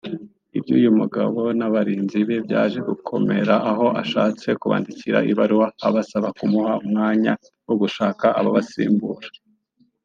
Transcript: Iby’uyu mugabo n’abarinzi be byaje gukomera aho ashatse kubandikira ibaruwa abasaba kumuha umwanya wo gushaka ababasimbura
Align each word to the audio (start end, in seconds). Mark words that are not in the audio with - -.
Iby’uyu 0.57 0.89
mugabo 0.99 1.39
n’abarinzi 1.57 2.19
be 2.27 2.37
byaje 2.45 2.79
gukomera 2.89 3.55
aho 3.69 3.87
ashatse 4.01 4.47
kubandikira 4.59 5.19
ibaruwa 5.31 5.67
abasaba 5.87 6.27
kumuha 6.37 6.73
umwanya 6.85 7.33
wo 7.65 7.75
gushaka 7.81 8.25
ababasimbura 8.39 9.27